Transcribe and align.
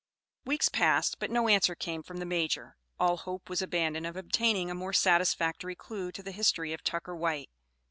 Weeks 0.45 0.67
passed, 0.67 1.19
but 1.19 1.29
no 1.29 1.47
answer 1.47 1.75
came 1.75 2.01
from 2.01 2.17
the 2.17 2.25
Major. 2.25 2.75
All 2.99 3.17
hope 3.17 3.49
was 3.51 3.61
abandoned 3.61 4.07
of 4.07 4.15
obtaining 4.17 4.71
a 4.71 4.73
more 4.73 4.93
satisfactory 4.93 5.75
clue 5.75 6.11
to 6.13 6.23
the 6.23 6.31
history 6.31 6.73
of 6.73 6.83
Tucker 6.83 7.15
White. 7.15 7.51